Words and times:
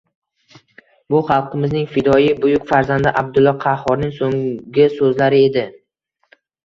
Bu 1.13 1.17
xalqimizning 1.27 1.85
fidoyi, 1.91 2.31
buyuk 2.45 2.65
farzandi 2.71 3.13
Abdulla 3.21 3.53
Qahhorning 3.67 4.15
so‘nggi 4.17 4.89
so‘zlari 4.97 5.43
edi… 5.51 5.67